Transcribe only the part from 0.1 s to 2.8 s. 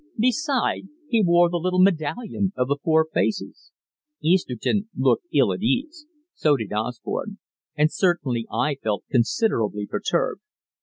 Beside, he wore the little medallion of the